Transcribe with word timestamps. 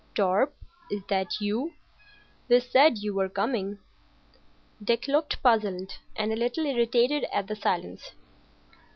"Torp, 0.15 0.55
is 0.89 1.03
that 1.09 1.39
you? 1.39 1.73
They 2.47 2.59
said 2.59 2.97
you 2.97 3.13
were 3.13 3.29
coming." 3.29 3.77
Dick 4.83 5.07
looked 5.07 5.43
puzzled 5.43 5.99
and 6.15 6.33
a 6.33 6.35
little 6.35 6.65
irritated 6.65 7.25
at 7.31 7.45
the 7.45 7.55
silence. 7.55 8.11